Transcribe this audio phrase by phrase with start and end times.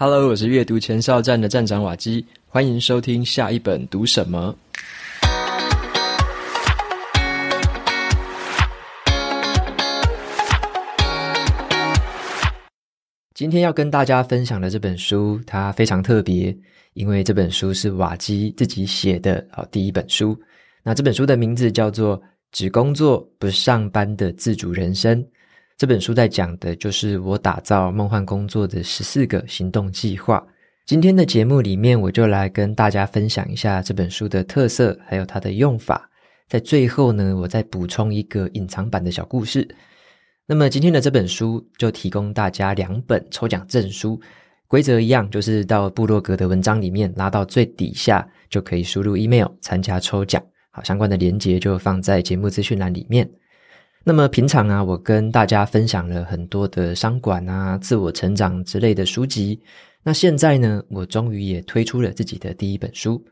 [0.00, 4.56] Hello，我是阅读前哨站的站长瓦基，欢迎收听下一本读什么。
[13.34, 16.56] 今天要跟大家分享的这本书，它非常特别，
[16.92, 20.40] 因为这本书是瓦基自己写的好第一本书。
[20.84, 22.16] 那这本书的名字叫做
[22.52, 25.20] 《只工作不上班的自主人生》。
[25.78, 30.44] 这本书在讲的就是我打造梦幻工作的十四个行动计划。
[30.84, 36.10] 今天的节目里面，我就来跟大家分享一下这本书的特色，还有它的用法。
[36.48, 39.68] 在最后呢，我再补充一个隐藏版的小故事。
[40.46, 44.20] 那么今天的这本书就提供大家两本抽奖证书，
[44.66, 50.42] 规则一样，就是到部落格的文章里面拉到最底下，就可以输入 email 参加抽奖。
[50.72, 53.30] 好，相关的连接就放在节目资讯栏里面。
[54.08, 59.60] 那么平常啊，我跟大家分享了很多的商管啊、自我成长之类的书籍。
[60.02, 63.22] 那现在呢，我终于也推出了自己的第一本书。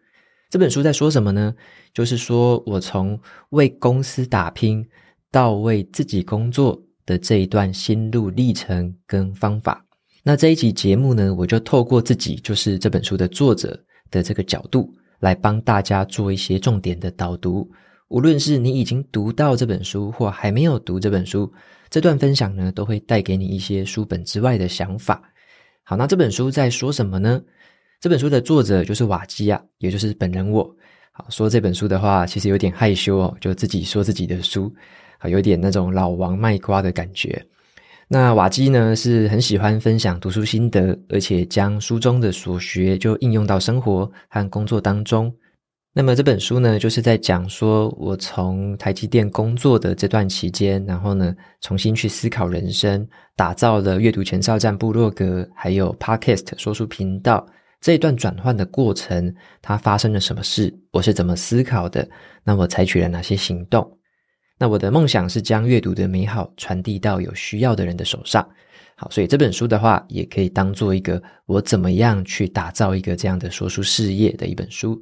[0.51, 1.55] 这本书在说什么呢？
[1.95, 3.19] 就是说我从
[3.51, 4.87] 为公司打拼
[5.31, 9.83] 到为自己工作的这一段心路历程跟方法。
[10.23, 17.67] 那这一集节目呢，我就透过自己就是这本书的作者的这个角度，来帮大家做一些重点的导读。
[18.09, 21.53] 无论是你已经读到这本书，或还没有读这本书，
[21.91, 25.21] 这段分享呢，都会带给你一些书本之外的想法。
[25.83, 27.43] 好，那这本书在说什么呢？
[28.01, 30.63] 这本书的作者就是瓦基亚，也就是本人我。
[31.11, 34.73] 好，说这本书的话，其实有点害羞哦，就自己说自己的书，
[35.19, 37.45] 好，有点那种老王卖瓜的感觉。
[38.07, 45.35] 那瓦基呢，是很喜欢分享读书心得，而且将书中的所学就应用到生活和工作当中。
[45.99, 57.47] 那么这本书呢，就是在讲说我从台积电工作的这段期间，然后呢，重新去思考人生，打造了阅读前哨站部落格，还有 Podcast 说书频道
[57.81, 60.71] 这一段转换的过程，它发生了什么事？
[60.93, 62.07] 我是怎么思考的？
[62.45, 63.91] 那我采取了哪些行动？
[64.59, 68.47] 那我的梦想是将阅读的美好传递到有需要的人的手上。
[68.97, 75.01] 好，所以这本书的话，也可以当做一个我怎么样去打造一个这样的说书事业的一本书。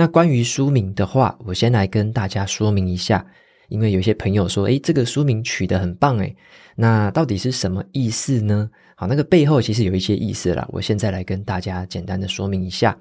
[0.00, 3.22] 那关于书名的话，我先来跟大家说明一下，
[3.68, 6.34] 因为有些朋友说，诶，这个书名取得很棒，诶，
[6.74, 8.70] 那到底是什么意思呢？
[8.94, 12.96] 好，那个背后其实有一些意思啦，我现在来跟大家简单的说明一下。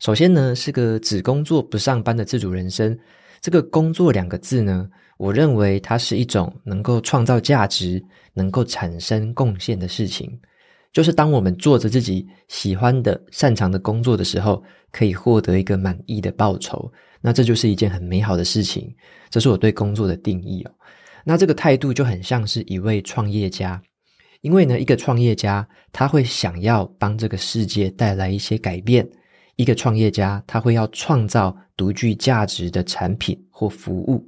[0.00, 2.98] 首先呢，是个只工作不上班的自主人生。
[3.40, 8.04] 这个“工作”两个字呢，我认为它是一种能够创造价值、
[8.34, 10.36] 能够产生贡献的事情。
[10.92, 16.90] 就是当我们做着自己喜欢的、擅长的工作的时候，可以获得一个满意的报酬，
[17.20, 18.94] 那这就是一件很美好的事情。
[19.30, 20.70] 这是我对工作的定义哦。
[21.24, 23.80] 那这个态度就很像是一位创业家，
[24.40, 29.06] 因为呢，一个创业家他会想要帮这个世界带来一些改变，
[29.56, 34.26] 一个创业家他会要创造独具价值的产品或服务。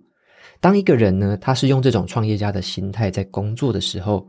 [0.61, 4.29] 当一个人呢，他是用这种创业家的心态在工作的时候，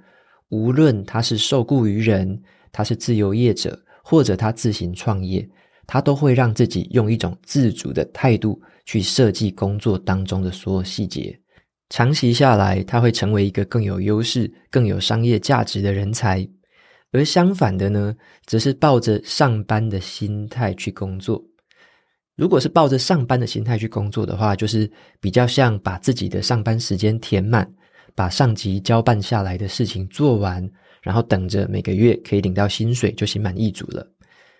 [0.51, 2.41] 无论他是受雇于人，
[2.72, 5.47] 他是自由业者，或者他自行创业，
[5.88, 11.38] 他都会让自己用一种自主的态度去设计工作当中的所有细节。
[11.90, 16.47] 长期下来，他会成为一个更有优势、更有商业价值的人才。
[17.13, 21.44] 而相反的呢，则是抱着上班的心态去工作。
[22.35, 27.69] 如果是抱着上班的心态去工作的话，就是比较像把自己的上班时间填满。
[28.16, 30.69] 把上级交办下来的事情做完，
[31.01, 34.05] 然后等着每个月可以领到薪水就心满意足了。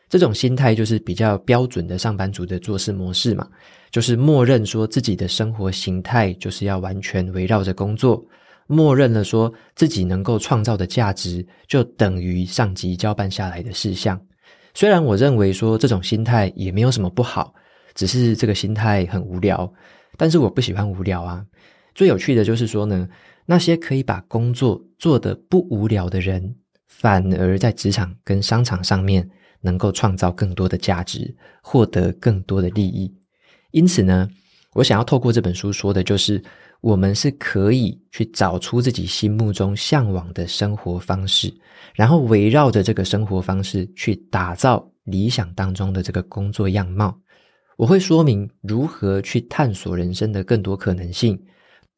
[0.10, 3.48] 这种心态就是比较标准的上班族的做事模式嘛，
[3.92, 8.22] 就是默认说自己的生活形态就是要完全围绕着工作，
[8.68, 14.20] 默认了说自己能够创造的价值就等于上级交办下来的事项。
[14.74, 17.54] 虽然我认为说这种心态也没有什么不好，
[17.96, 19.72] 只是这个心态很无聊，
[20.18, 21.46] 但是我不喜欢无聊啊。
[21.96, 23.08] 最有趣的就是说呢。
[23.46, 26.56] 那些可以把工作做得不无聊的人，
[26.88, 29.30] 反而在职场跟商场上面
[29.62, 33.14] 能够创造更多的价值，获得更多的利益。
[33.72, 34.30] 因此呢，
[34.74, 36.42] 我想要透过这本书说的就是，
[36.82, 41.54] 我们是可以去找出自己心目中向往的生活方式，
[41.94, 47.18] 然后围绕着这个生活方式去打造理想当中的这个工作样貌。
[47.78, 51.42] 我会说明如何去探索人生的更多可能性。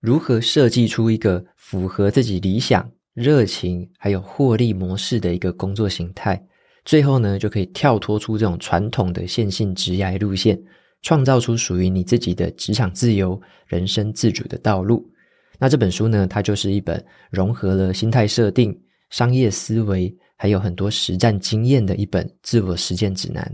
[0.04, 6.46] 如何设计出一个符合自己理想、热情还有获利模式的一个工作形态？
[6.84, 10.62] 最后呢，就可以跳脱出这种传统的线性职涯路线，
[11.04, 15.10] 创造出属于你自己的职场自由、人生自主的道路。
[15.58, 17.02] 那这本书呢，它就是一本
[17.32, 18.78] 融合了心态设定、
[19.10, 23.50] 商业思维还有很多实战经验的一本自我实践指南。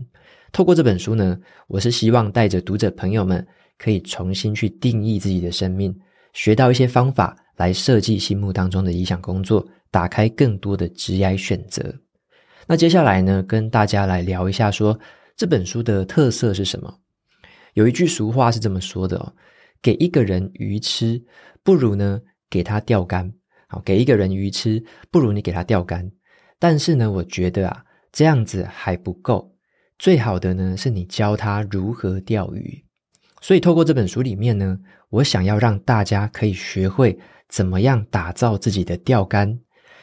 [0.51, 3.45] 透过这本书呢，我是希望带着读者朋友们
[3.77, 5.95] 可以重新去定义自己的生命，
[6.33, 11.93] 学到一些方法来设计心目当中的理想工作，打开更多的职业选择。
[12.67, 14.99] 那接下来呢，跟大家来聊一下说，说
[15.35, 16.99] 这本书的特色是什么？
[17.73, 19.33] 有一句俗话是这么说的哦：
[19.81, 21.23] 给一个人鱼吃，
[21.63, 23.33] 不如呢给他钓竿。
[23.67, 26.11] 好，给一个人鱼吃，不如你给他钓竿。
[26.57, 29.55] 但是呢，我觉得啊，这样子还不够。
[29.97, 32.83] 最好的呢，是你教他如何钓鱼。
[33.41, 34.77] 所以透过这本书里面呢，
[35.09, 39.59] 我想要让大家可以学会怎么样打造自己的钓竿，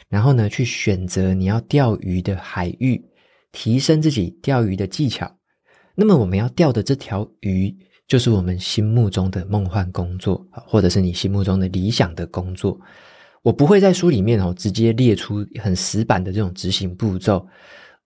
[0.09, 3.05] 然后呢，去选择你要钓鱼的海域，
[3.53, 5.31] 提升自己钓鱼的技巧。
[5.95, 7.75] 那么我们要钓的这条鱼，
[8.07, 12.79] 就是我们心目中的梦幻工作，或者是你心目中的理想的工作。
[13.43, 17.47] 我不会在书里面哦，直接列出很死板的这种执行步骤。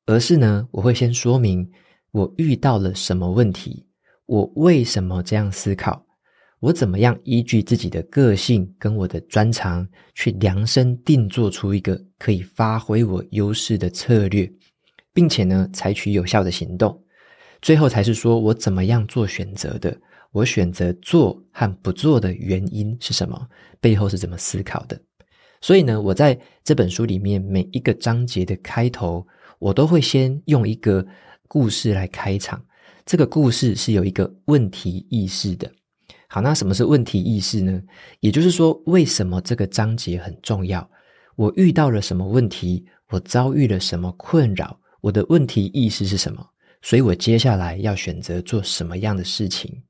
[0.06, 1.68] 而是呢，我会先说明
[2.10, 3.86] 我遇到了什么问题，
[4.30, 6.06] 我为什么这样思考，
[6.60, 9.84] 我怎么样依据自己的个性跟我的专长
[10.14, 14.48] 去量身定做出一个可以发挥我优势的策略，
[15.12, 16.96] 并且呢，采取有效的行动。
[17.60, 20.00] 最后才是说我怎么样做选择的，
[20.30, 23.48] 我选择做和不做的原因是什么，
[23.80, 24.96] 背后是怎么思考的。
[25.60, 29.26] 所以呢，我在这本书里面每一个章节的开头。
[29.58, 31.06] 我都会先用一个
[31.46, 32.64] 故事来开场，
[33.04, 35.70] 这个故事是有一个问题意识的。
[36.28, 37.82] 好，那什么是问题意识呢？
[38.20, 40.88] 也就是说，为什么这个章节很重要？
[41.36, 42.84] 我遇到了什么问题？
[43.10, 44.78] 我遭遇了什么困扰？
[45.00, 46.46] 我的问题意识是什么？
[46.82, 49.82] 所以我接下来要选择做什么样的事情？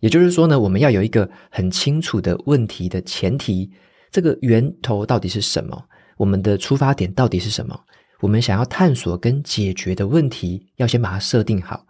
[0.00, 3.72] 也就是说呢，我们要有一个很清楚的问题的前提，
[4.10, 5.82] 这个源头到底是什么？
[6.18, 7.78] 我们的出发点到底是什么？
[8.20, 11.85] 我们想要探索跟解决的问题，要先把它设定好，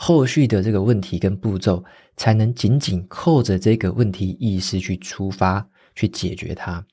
[0.00, 1.82] 后续的这个问题跟步骤，
[2.16, 5.66] 才能紧紧扣着这个问题意识去出发，
[5.96, 6.86] 去解决它。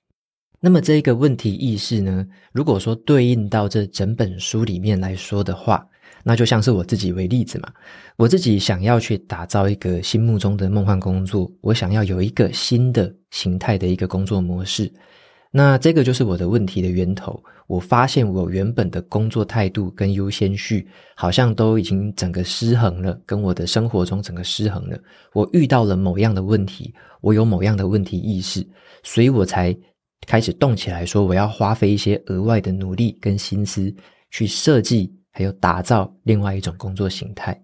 [0.60, 5.88] 那么这个问题意识呢，如果说对应到这整本书里面来说的话，
[6.24, 7.72] 那就像是我自己为例子嘛，
[8.18, 14.92] 我自己想要去打造一个心目中的梦幻工作，我想要有一个新的形态的一个工作模式。
[15.58, 17.42] 那这个就是我的问题的源头。
[17.66, 20.86] 我发现我原本的工作态度跟优先序
[21.16, 25.00] 好像都已经整个失衡了，跟我的生活中整个失衡了。
[25.32, 28.68] 我遇到了某样的问题，我有某样的问题意识，
[29.02, 29.74] 所以我才
[30.28, 33.96] 开始动起来，说我要花费一些额外的努力跟心思
[34.32, 37.58] 去设计，还有打造另外一种工作形态。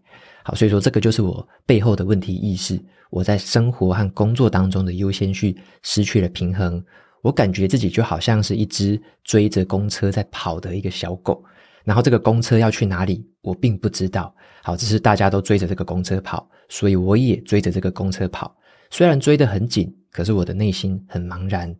[0.45, 2.81] 好，所以说这个就是我背后的问题意识。
[3.09, 5.53] 我在生活和工作当中的优先序
[5.83, 6.81] 失去了平衡。
[7.21, 11.43] 我感觉自己就好像是一只追着公车在跑的一个小狗，
[11.83, 14.33] 然后这个公车要去哪里，我并不知道。
[14.63, 18.55] 好，只是大家都追着这个公车跑，所以我也追着这个公车跑。
[18.89, 21.73] 虽然追得很紧，可是我的内心很茫然。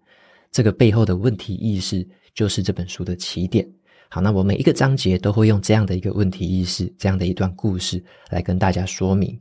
[0.52, 3.68] 这个背后的问题意识，就是这本书的起点。
[4.10, 9.40] 好，那我每一个章节都会用这样的一个问题意识，这样的一段故事来跟大家说明。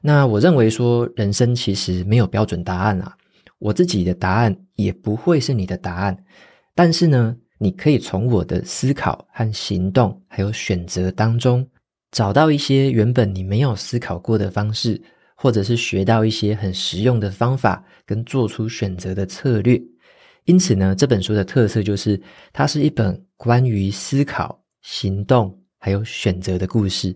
[0.00, 3.16] 那我认为说，人生其实没有标准答案啊。
[3.58, 6.16] 我自己的答案也不会是你的答案，
[6.74, 11.68] 但是呢，你可以从我的思考和行动，还有选择当中，
[12.12, 15.00] 找到一些原本你没有思考过的方式，
[15.34, 19.80] 或者是学到一些很实用的方法，跟做出选择的策略。
[20.44, 22.20] 因此呢，这本书的特色就是，
[22.52, 27.14] 它是一本关于思考、行动还有选择的故事。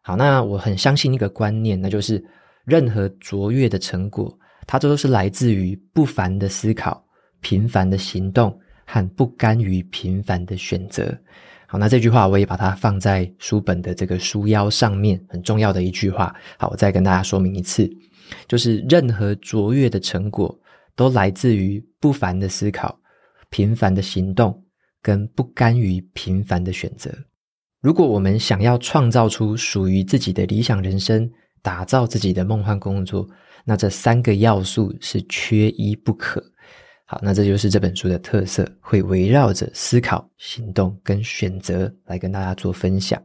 [0.00, 2.24] 好，那我很相信一个观念，那就是
[2.64, 4.36] 任何卓越的成果。
[4.66, 7.04] 它这都是来自于不凡的思考、
[7.40, 11.16] 平凡的行动和不甘于平凡的选择。
[11.68, 16.34] 好，那这句话我也把它放在书本的这个书腰上面，很重要的一句话。
[16.58, 17.90] 好，我再跟大家说明一次，
[18.46, 20.56] 就是任何卓越的成果
[20.94, 22.96] 都来自于不凡的思考、
[23.50, 24.64] 平凡的行动
[25.02, 27.12] 跟不甘于平凡的选择。
[27.82, 31.28] 如果我们想要创造出属于自己的理想人生，
[31.66, 33.28] 打造自己的梦幻工作，
[33.64, 36.40] 那这三个要素是缺一不可。
[37.04, 43.20] 好，那这就是这本书的特色，会围绕着思考、行动跟选择来跟大家做分享。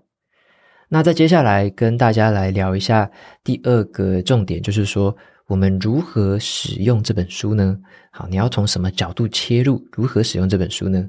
[0.89, 3.07] 那在接下来跟大家来聊一下
[3.43, 7.77] 第二个重点，就是说我们如何使用这本书呢？
[8.09, 9.79] 好，你要从什么角度切入？
[9.91, 11.07] 如何使用这本书呢？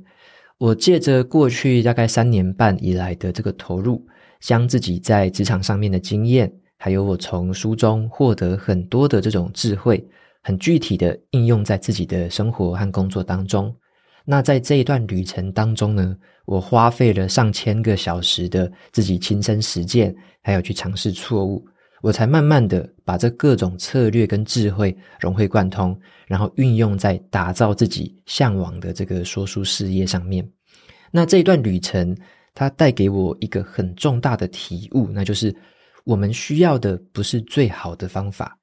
[0.59, 4.07] 我借着过去大概三年半以来的这个投入，
[4.39, 6.53] 将自己在职场上面的经验。
[6.85, 10.05] 还有我从书中获得很多的这种智慧，
[10.43, 13.73] 很具体的应用在自己的生活和工作当中，
[14.25, 20.13] 那在这一段旅程当中呢，我花费了上千个小时的自己亲身实践，
[20.43, 21.65] 还有去尝试错误，
[22.03, 25.97] 我才慢慢的把这各种策略跟智慧融会贯通，
[26.27, 30.45] 然后运用在打造自己向往的这个说书事业上面。
[31.13, 32.17] 那这一段旅程，
[32.53, 35.55] 它带给我一个很重大的体悟，那就是
[36.05, 38.59] 我们需要的不是最好的方法，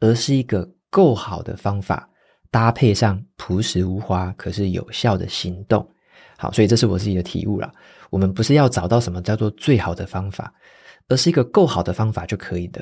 [0.00, 2.08] 而是一个够好的方法。
[2.50, 5.84] 搭配上朴实无华，可是有效的行动，
[6.38, 7.68] 好，所以这是我自己的体悟了。
[8.10, 10.54] 我们不是要找到什么叫做最好的方法，
[11.08, 12.80] 而是一个够好的方法就可以的。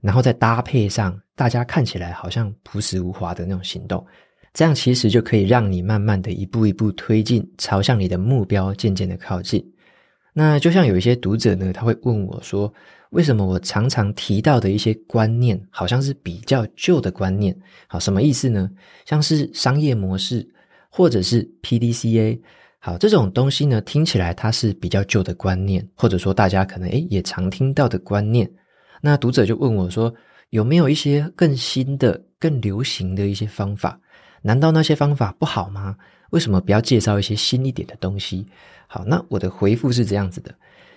[0.00, 4.04] 然后再搭配上大家看起来好像朴实无华的那种行动，
[4.52, 9.64] 这样其实就可以让你慢慢的一步一步推进，朝向你的目标渐渐的靠近。
[10.32, 12.74] 那就像有一些读者呢，他会问我说，
[13.14, 17.56] 为什么我常常提到的一些观念，好像是比较旧的观念？
[17.86, 18.68] 好，什么意思呢？
[19.06, 20.44] 像是商业模式，
[20.90, 22.40] 或者是 PDCA，
[22.80, 28.50] 好，这种东西呢，听起来它是比较旧的观念，或者说大家可能诶也常听到的观念。
[29.00, 30.12] 那读者就问我说，
[30.50, 33.96] 有没有一些更新的、更流行的一些方法？
[34.42, 35.96] 难道那些方法不好吗？
[36.30, 38.44] 为什么不要介绍一些新一点的东西？
[38.88, 40.52] 好，那我的回复是这样子的，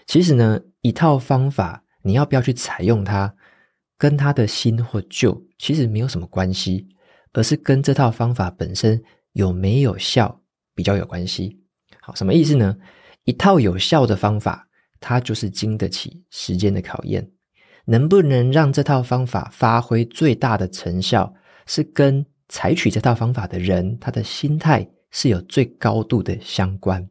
[0.07, 1.83] 其实呢，一套方法。
[2.01, 3.33] 你要不要去采用它，
[3.97, 6.87] 跟它的新或旧其实没有什么关系，
[7.33, 9.01] 而是跟这套方法本身
[9.33, 10.41] 有没有效
[10.73, 11.59] 比较有关系。
[12.01, 12.75] 好，什么意思呢？
[13.25, 14.67] 一套有效的方法，
[14.99, 17.29] 它就是经得起时间的考验。
[17.85, 21.33] 能不能让这套方法发挥最大的成效，
[21.65, 27.05] 是跟采取这套方法的人他的心态是有最高度的相关。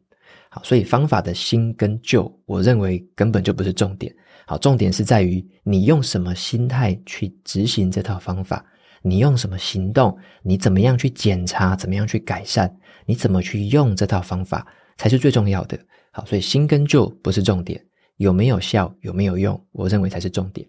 [0.49, 4.15] 好，所以方法的新跟旧，我认为根本就不是重点。
[4.49, 8.65] 好，重点是在于你用什么心态去执行这套方法，
[9.01, 12.73] 你用什么行动，你怎么样去检查，怎么样去改善，
[13.05, 15.77] 你怎么去用这套方法才是最重要的。
[16.11, 17.85] 好，所以新跟旧不是重点，
[18.15, 20.65] 有没有效，有没有用，我认为才是重点。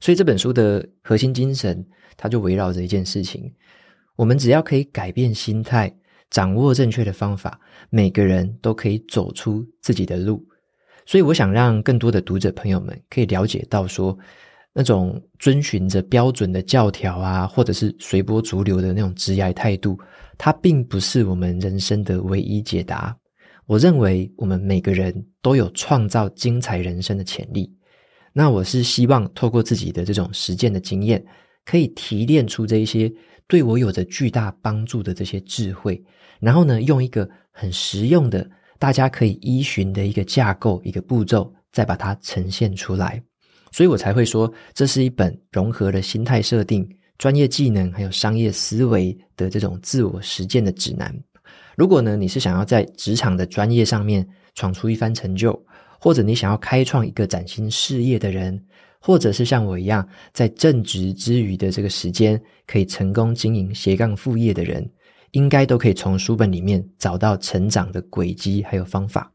[0.00, 1.82] 所以这本书的核心精神，
[2.14, 3.50] 它就围绕着一件事情：
[4.16, 5.90] 我们只要可以改变心态，
[6.28, 10.46] 掌握正确的方法，每个人都可以走出自己的路。
[11.08, 14.14] 所以我想让更多的读者朋友们可以了解到说，
[14.74, 19.98] 那种遵循着标准的教条啊，或者是随波逐流的那种职业态度，
[20.36, 23.16] 它并不是我们人生的唯一解答。
[23.64, 27.74] 我认为我们每个人都有创造精彩人生的潜力。
[28.34, 31.24] 那我是希望透过自己的这种实践的经验，
[31.64, 33.10] 可以提炼出这一些
[33.46, 36.04] 对我有着巨大帮助的这些智慧，
[36.38, 38.46] 然后呢，用一个很实用的。
[38.78, 43.20] 大家可以依循的一个架构、一个步骤，再把它呈现出来，
[43.72, 51.14] 所以我才会说，这是一本融合了心态设定、专业技能还有商业思维的这种自我实践的指南。
[51.76, 55.60] 如果呢，你是想要在职场的专业上面闯出一番成就，
[56.00, 58.64] 或者你想要开创一个崭新事业的人，
[59.00, 64.88] 或者是像我一样在正职之余的这个时间可以成功经营斜杠副业的人。
[65.32, 69.30] 应该都可以从书本里面找到成长的轨迹还有方法。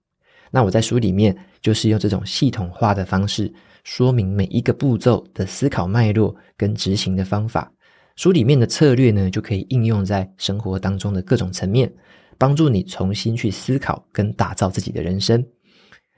[0.51, 3.51] 那我在书里面就是用这种系统化的方式
[3.83, 7.71] 说明每一个步骤的思考脉络跟执行的方法。
[8.15, 11.91] 书里面的策略呢，就可以应用在生活当中的各种层面，
[12.37, 15.43] 帮助你重新去思考跟打造自己的人生。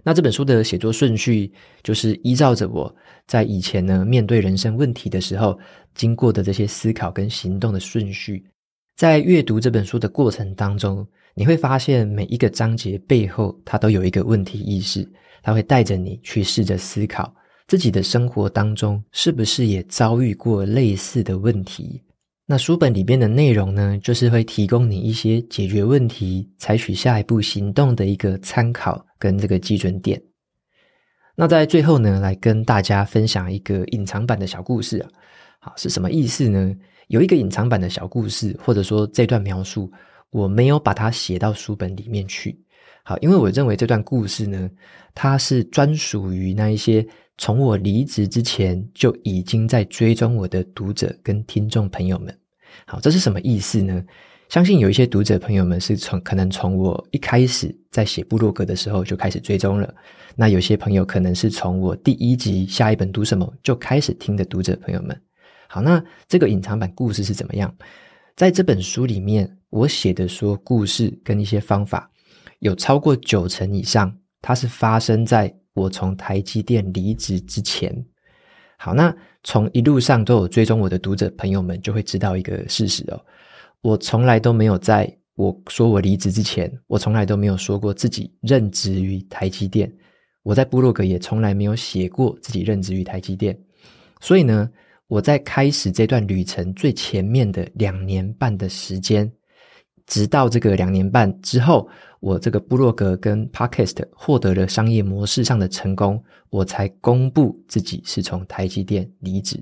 [0.03, 1.51] 那这本书的写作顺序
[1.81, 2.93] 就是依照着我
[3.25, 5.57] 在以前呢面对人生问题的时候
[5.95, 8.45] 经过的这些思考跟行动的顺序。
[8.95, 15.05] 在阅读这本书的过程当中，你会发现每一个章节背后，它都有一个问题意识，
[15.43, 17.33] 它会带着你去试着思考
[17.67, 22.01] 自己的生活当中是不是也遭遇过类似的问题。
[22.45, 30.21] 那书本里边的内容呢，就是会提供你一些解决问题、采取下一步行动的一个参考跟这个基准点。
[31.35, 35.09] 那在最后呢，来跟大家分享一个隐藏版的小故事啊，
[35.59, 36.73] 好，是什么意思呢？
[37.07, 39.91] 有一个隐藏版的小故事，或者说这段描述，
[40.31, 42.57] 我没有把它写到书本里面去。
[43.03, 44.69] 好，因为我认为这段故事呢，
[45.13, 47.05] 它是专属于那一些
[47.37, 52.35] 从我离职之前就已经在追踪我的读者跟听众朋友们。
[52.87, 54.03] 好，这是什么意思呢？
[54.49, 59.93] 相信有一些读者朋友们是从可能从我一开始在写部落格的时候就开始追踪了。
[60.35, 65.19] 那有些朋友可能是从我第一集下一本读什么就开始听的读者朋友们。
[65.67, 67.73] 好，那这个隐藏版故事是怎么样？
[68.35, 72.09] 在这本书里面，我写的说故事跟一些方法，
[72.59, 78.05] 有超过九成以上，它是发生在我从台积电离职之前。
[78.77, 83.25] 好，那从一路上都有追踪我的读者朋友们就会知道一个事实哦，
[83.81, 89.91] 我从来都没有在我说我离职之前，我从来都没有说过自己任职于台积电。
[90.43, 93.57] 我在部落格也从来没有写过自己任职于台积电。
[94.19, 94.69] 所以呢，
[95.07, 99.31] 我在开始这段旅程最前面的两年半的时间，
[100.07, 101.87] 直到这个两年半之后，
[102.19, 109.61] 我这个部落格跟 Podcast 获得了商业模式上的成功，我才公布自己是从台积电离职。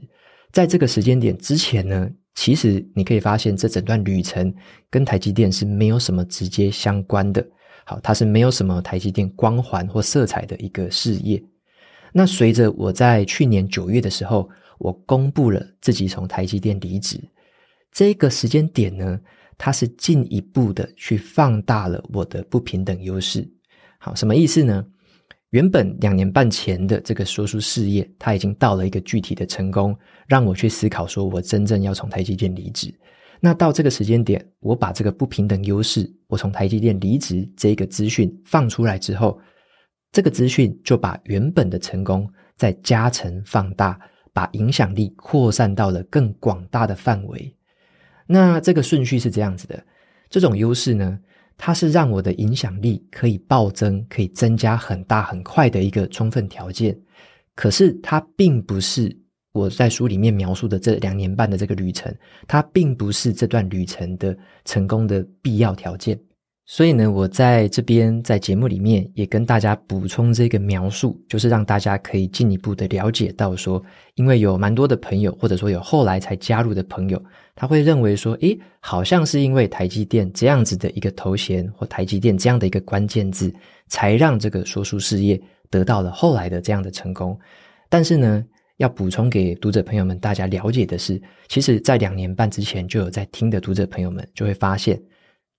[0.51, 4.53] 在这个时间点之前呢，其实你可以发现，这整段旅程
[4.89, 7.45] 跟台积电是没有什么直接相关的。
[7.85, 11.43] 好，它是没有什么台积电光环或色彩的一个事业。
[12.13, 14.49] 那随着我在去年九月的时候，
[14.83, 17.17] 我公布了自己从台积电离职，
[17.89, 19.17] 这个时间点呢，
[19.57, 23.49] 它是进一步的去放大了我的不平等优势。
[23.97, 24.85] 好，什么意思呢？
[25.51, 29.97] 原本两年半前的这个说书事业，它已经到了一个具体的成功，
[30.27, 32.93] 让我去思考说，我真正要从台积电离职。
[33.39, 39.39] 那到这个时间点，我把这个不平等优势，我从台积电离职这个资讯放出来之后，
[40.11, 43.97] 这个资讯就把原本的成功再加成放大，
[44.33, 47.55] 把影响力扩散到了更广大的范围。
[48.25, 49.85] 那这个顺序是这样子的，
[50.29, 51.19] 这种优势呢，
[51.57, 56.97] 它是让我的影响力可以暴增，可以增加很大很快的一个充分条件。
[57.55, 59.15] 可是它并不是
[59.51, 62.11] 我在书里面描述的这两年半的这个旅程，
[62.47, 64.35] 它并不是这段旅程的
[64.65, 66.19] 成功的必要条件。
[66.65, 73.83] 所以呢，我在这边在节目里面也跟大家补充这个描述，就是让大家可以进一步的了解到说，
[74.15, 77.21] 因为有蛮多的朋友，或者说有后来才加入的朋友，
[77.53, 83.53] 他会认为说，诶，好像是因为台积电这样子的一个头衔，或台积电这样的一个关键字，
[83.87, 85.39] 才让这个说书事业
[85.69, 87.37] 得到了后来的这样的成功。
[87.89, 88.41] 但是呢，
[88.77, 94.97] 要补充给读者朋友们大家了解的是，其实在两年半之前就有在听的读者朋友们就会发现，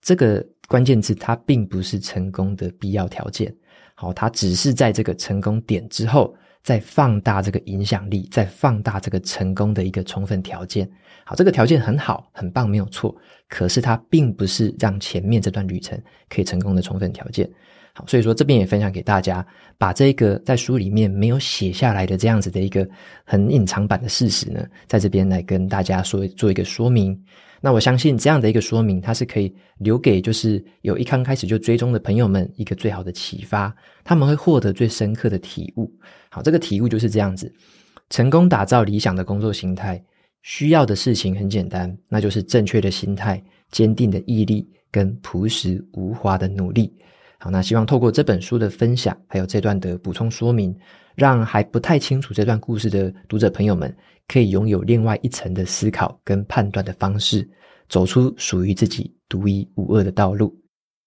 [0.00, 0.42] 这个。
[0.66, 3.54] 关键字它并不是成功的必要条件，
[3.94, 10.88] 好，它只是在这个成功点之后，再放大这个影响力，再放大这个成功的一个充分条件。
[11.26, 13.14] 好，这个条件很好，很棒，没有错。
[13.48, 17.48] 可是它并不是让前面这段旅程可以成功的充分条件。
[17.92, 19.46] 好，所以说这边也分享给大家，
[19.78, 22.88] 把这个在书里面没有写下来的这样子的一个
[23.24, 27.18] 很隐藏版的事实呢，在这边来跟大家说做一个说明。
[27.60, 35.90] 那我相信这样的一个说明，它是可以留给就是有一刚开始就追踪的朋友们一个最好的启发，他们会获得最深刻的体悟。
[36.30, 37.52] 好，这个体悟就是这样子：
[38.10, 40.02] 成功打造理想的工作形态，
[40.42, 46.94] 需要的事情很简单，那就是正确的心态、坚定的毅力跟朴实无华的努力。
[47.38, 50.74] 好，那希望透过这本书的分享，还有这段的补充说明，
[51.14, 53.94] 让还不太清楚这段故事的读者朋友们，
[54.28, 57.48] 可以拥有另外一层的思考跟判断的方式，
[57.88, 60.54] 走出属于自己独一无二的道路。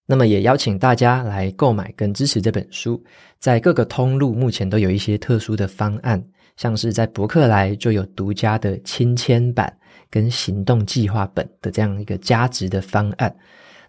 [0.06, 3.02] 那么，也邀请大家来购买跟支持这本书。
[3.38, 6.22] 在各个通路目前都有一些特殊的方案，
[6.56, 9.70] 像是在博客来就有独家的亲签版
[10.08, 13.36] 跟行动计划本的这样一个加值的方案。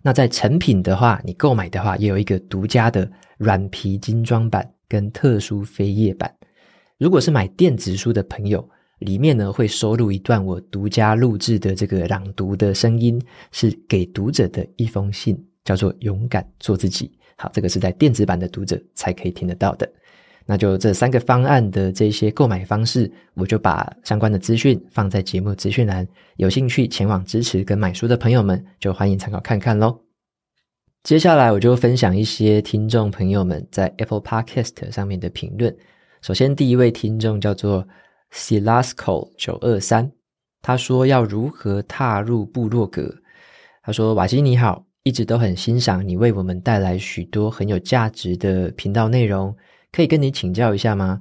[0.02, 6.30] 那在成品的话，你购买的话，也有一个独家的软皮精装版跟特殊扉页版。
[6.98, 13.18] 如果是买电子书的朋友，里面呢会收录一段我独家录制的这个朗读的声音，
[13.54, 17.10] 是给读者的一封信，叫做“勇敢做自己”。
[17.38, 19.90] 好，这个是在电子版的读者才可以听得到的。
[20.46, 26.06] 那就这三个方案的这些购买方式，我就把相关的资讯放在节目资讯栏，
[26.38, 30.09] 有兴趣前往支持跟买书的朋友们，就欢迎参考看看喽。
[31.10, 35.76] 接下来我就分享一些听众朋友们在 Apple Podcast 上面的评论。
[36.22, 37.88] 首先，第一位听众叫做。
[38.32, 40.12] Silasco 九二三，
[40.62, 43.12] 他说要如何踏入部落格？
[43.82, 49.58] 他说：“瓦基你好，一直都很欣赏你为我们带来许多很有价值的频道内容，
[49.92, 51.20] 可以跟你请教一下吗？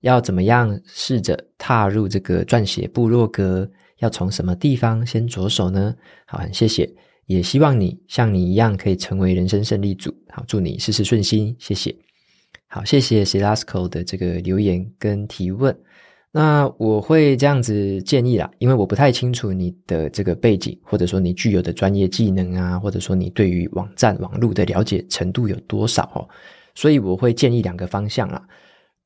[0.00, 3.70] 要怎么样试着踏入这个撰写部落格？
[3.98, 5.94] 要从什么地方先着手呢？
[6.24, 6.90] 好，很谢谢，
[7.26, 10.14] 也希望你像你一样可以成为人生胜利组。
[10.30, 11.94] 好，祝你事事顺心，谢谢。
[12.68, 15.76] 好，谢谢 Silasco 的这个留言跟提问。”
[16.32, 26.28] 那我会这样子建议啦，因为我不太清楚你的这个背景，或者说你具有的专业技能啊，或者说你对于网站网络的了解程度有多少哦，
[26.74, 28.46] 所以我会建议两个方向啦。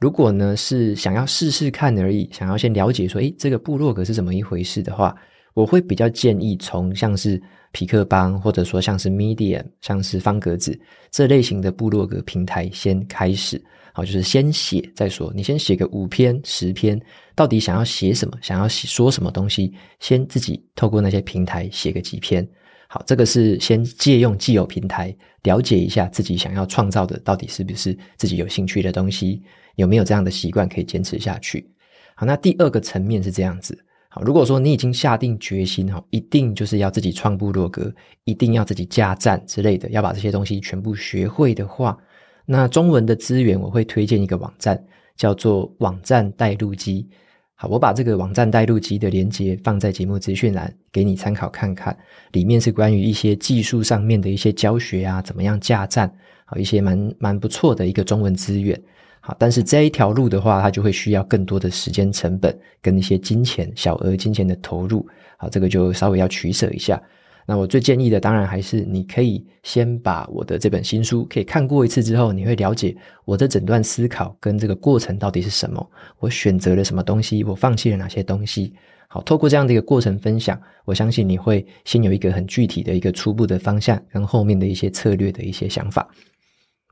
[0.01, 5.15] 如果呢是想要试试看而已，想要先了解说，诶，这个部落格是怎么一回事的话，
[5.55, 7.41] 我会比较建议从像是
[7.73, 10.79] 痞客邦，或者说像是 Medium，像是方格子
[11.11, 13.63] 这类型的部落格平台先开始。
[13.93, 15.33] 好，就是先写再说。
[15.35, 17.01] 你先写个五篇、十篇，
[17.35, 18.39] 到底想要写什么？
[18.41, 19.75] 想要说什么东西？
[19.99, 22.49] 先自己透过那些平台写个几篇。
[22.87, 29.43] 好，这个是先借用既有平台，了解一下自己想要创造的到底是不是自己有兴趣的东西，
[29.77, 31.69] 有没有这样的习惯可以坚持下去。
[32.15, 33.77] 好，那第二个层面是这样子。
[34.13, 37.95] 好，如果说你已经下定决心哈，一定就是要自己创部落格，
[38.25, 41.97] 一定要自己架站之类的，要把这些东西全部学会的话，
[42.45, 47.09] 那中文的资源我会推荐一个网站，叫做网站带路机。
[47.55, 51.97] 好，我把这个网站带路机的连接放在节目资讯栏，给你参考看看。
[52.33, 56.13] 里面是关于一些技术上面的一些教学啊，怎么样架站，
[56.47, 58.83] 好，一些蛮蛮不错的一个中文资源。
[59.21, 65.07] 好，但是这一条路的话，它就会需要更多的时间成本跟一些金钱、小额金钱的投入。
[65.37, 67.01] 好，这个就稍微要取舍一下。
[67.47, 78.73] 那我最建议的，当然还是你可以先把我的这本新书可以看过一次之后，你会了解我的整段思考跟这个过程到底是什么，我选择了什么东西，我放弃了哪些东西。
[79.09, 86.09] 好，透过这样的一个过程分享，我相信你会先有一个很具体的一个初步的方向，跟后面的一些策略的一些想法。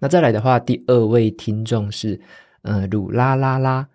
[0.01, 2.21] 那再来的话，第二位听众是，
[2.63, 3.87] 呃，鲁拉拉拉，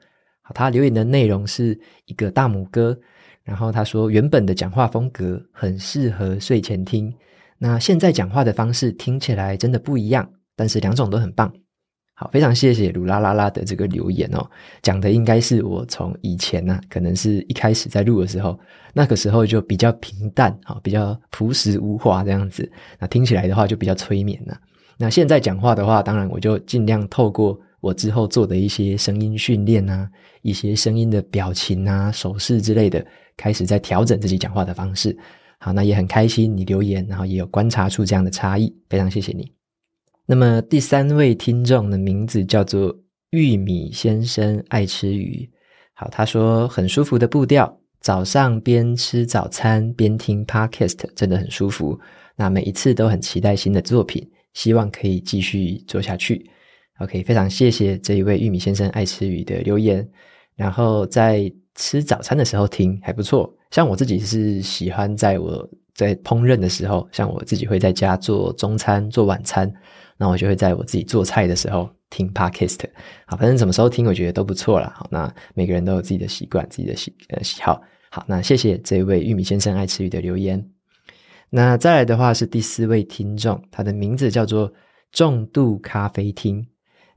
[0.42, 2.98] 好，他留言的内容是一个大拇哥，
[3.44, 7.14] 然后他说原本的讲话风格很适合睡前听，
[7.58, 11.52] 那现在讲话的方式听起来真的不一样，但是两种都很棒。
[12.16, 14.46] 好，非常谢谢鲁拉拉拉的这个留言哦，
[14.82, 18.60] 讲的应该是我从以前呢、啊，可能是一开始在录的时候，
[18.94, 24.56] 那个时候就比较平淡，好，比较朴实无华这样子，那听起来的话就比较催眠了。
[24.98, 30.10] 那现在讲话的话，当然我就尽量透过我之后做的一些声音训练啊，
[30.42, 35.18] 一些声音的表情啊、手势之类的，开始在调整自己讲话的方式。
[35.60, 39.52] 好，那也很开心你留言，然后也有观察出这样的差异，非常谢谢你。
[40.26, 42.96] 那么第三位听众的名字叫做
[43.32, 45.50] 玉米先生爱吃鱼。
[45.94, 52.00] 好，他说很舒服的步调，早上边吃早餐边听 Podcast，真的很舒服。
[52.36, 54.26] 那每一次都很期待新的作品。
[54.54, 56.50] 希望可以继续做下去。
[57.00, 60.08] OK，非常谢谢这一位玉米先生爱吃鱼的留言。
[60.56, 63.52] 然后在吃早餐的时候听还不错。
[63.72, 69.72] 像我自己是喜欢在我在烹饪的时候，像我自己会在家做中餐、做晚餐，
[70.16, 72.82] 那我就会在我自己做菜的时候听 Podcast。
[73.26, 74.94] 好，反正什么时候听，我觉得都不错啦。
[74.96, 77.82] 好，那每个人都有自己的习惯、自己的喜呃喜好。
[78.12, 80.64] 好，那谢谢这一位玉米先生爱吃鱼的留言。
[81.56, 84.74] 那再来的话是第四位听众，他的名字叫做
[85.12, 86.66] 重度咖啡厅。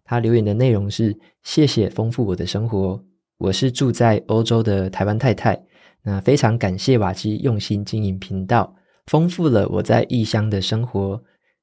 [0.05, 3.03] 他留言的内容是：谢谢丰富我的生活。
[3.39, 5.59] 我是住在欧洲的台湾太太。
[6.03, 11.19] 那非常感谢瓦基用心经营频道，丰富了我在异乡的生活。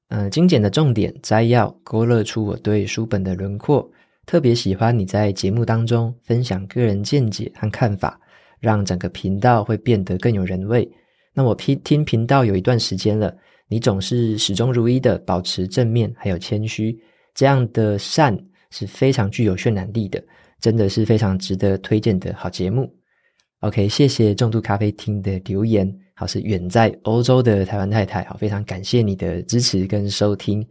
[0.08, 3.88] 嗯、呃，精简的重点摘要勾勒出我对书本的轮廓。
[4.26, 8.20] 特别喜欢你在节目当中分享个人见解和看法，
[8.58, 10.90] 让整个频道会变得更有人味。
[11.34, 16.96] 那我听听频道有一段时间了，你总是始终如一的保持正面，还有谦虚，
[17.34, 18.38] 这样的善
[18.70, 20.22] 是非常具有渲染力的，
[20.60, 22.88] 真的是非常值得推荐的好节目。
[23.60, 30.64] OK，谢谢重度咖啡厅的留言，好，是远在欧洲的台湾太太，好，非常感谢你的支持跟收听。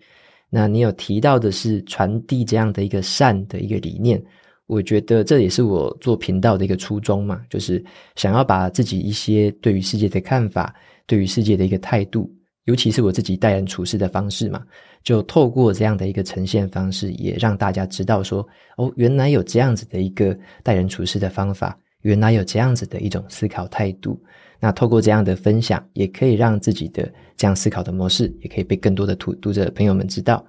[0.49, 4.23] 那你有提到的是传递这样的一个善的一个理念。
[4.67, 7.83] 我觉得这也是我做频道的一个初衷嘛，就是
[8.15, 10.73] 想要把自己一些对于世界的看法，
[11.05, 12.33] 对于世界的一个态度，
[12.65, 14.63] 尤其是我自己待人处事的方式嘛，
[15.03, 18.47] 就透过这样的一个呈现方式，也让大家知道说，
[18.77, 24.17] 哦，原来有这样子的一个待人处事的方法，原来有这样子的一种思考态度。
[24.61, 30.43] 那透过这样的分享，也可以让自己的这样思考的模式，也可以被更多的读读者朋友们知道。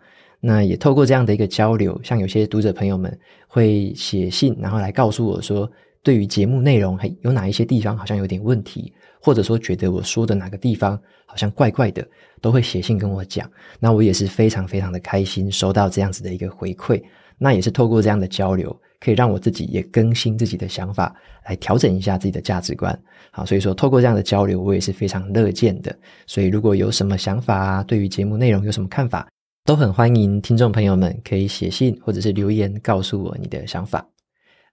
[0.46, 5.70] 那也透过这样的一个交流，像有些读者朋友们会写信，然后来告诉我说，
[6.02, 12.06] 对于节目内容，还有哪一些地方好像有点问题，或者说觉得我说的哪个地方好像怪怪的，
[12.42, 13.50] 都会写信跟我讲。
[13.80, 17.02] 那我也是非常非常的开心，收到这样子的一个回馈。
[17.38, 22.96] 那也是透过这样的交流，可以让我自己也更新自己的想法，来调整一下自己的价值观。
[23.30, 25.96] 好，所以说透过这样的交流，我也是非常乐见的。
[26.26, 29.26] 所以如果有什么想法啊，对于节目内容有什么看法，
[29.66, 34.06] 都很欢迎听众朋友们可以写信或者是留言告诉我你的想法。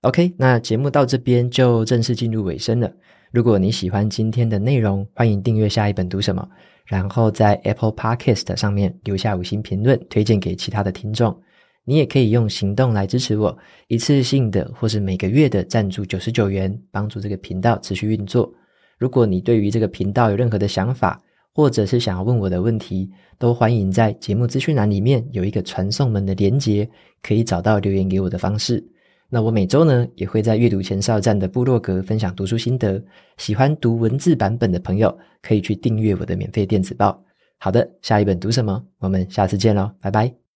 [0.01, 2.91] OK，那节目到这边就正式进入尾声了。
[3.31, 6.45] 如果你喜欢今天的内容，欢迎订阅下一本读什么，
[6.83, 11.41] 然后在 Apple Podcast 上面留下五星评论，推荐给其他的听众。
[11.85, 18.53] 你也可以用行动来支持我，一次性的或是每个月的赞助九十九元，帮助这个频道持续运作。
[18.97, 21.21] 如果你对于这个频道有任何的想法，
[21.53, 26.89] 或者是想要问我的问题，都欢迎在节目资讯栏里面有一个传送门的连接，
[27.21, 28.83] 可以找到留言给我的方式。
[29.29, 33.01] 那我每周呢也会在阅读前哨站的部落格分享读书心得，
[33.37, 37.23] 喜欢读文字版本的朋友可以去订阅我的免费电子报。
[37.57, 38.83] 好的，下一本读什么？
[38.99, 40.50] 我们下次见喽，拜拜。